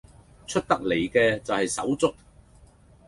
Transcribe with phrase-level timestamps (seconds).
[0.47, 2.15] 出得嚟嘅就係手足